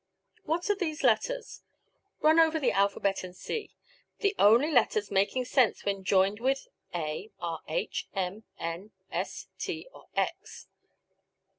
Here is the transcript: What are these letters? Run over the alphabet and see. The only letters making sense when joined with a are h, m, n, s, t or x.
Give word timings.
What 0.45 0.67
are 0.71 0.75
these 0.75 1.03
letters? 1.03 1.61
Run 2.21 2.39
over 2.39 2.59
the 2.59 2.71
alphabet 2.71 3.23
and 3.23 3.35
see. 3.35 3.75
The 4.21 4.33
only 4.39 4.71
letters 4.71 5.11
making 5.11 5.45
sense 5.45 5.85
when 5.85 6.03
joined 6.03 6.39
with 6.39 6.67
a 6.91 7.29
are 7.39 7.61
h, 7.67 8.07
m, 8.15 8.43
n, 8.57 8.89
s, 9.11 9.45
t 9.59 9.87
or 9.93 10.07
x. 10.15 10.67